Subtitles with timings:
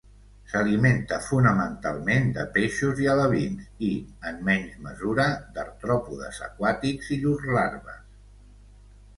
[0.51, 3.91] S'alimenta fonamentalment de peixos i alevins i,
[4.31, 8.05] en menys mesura, d'artròpodes aquàtics i llurs larves.